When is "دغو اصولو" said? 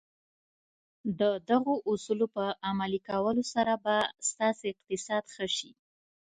1.49-2.25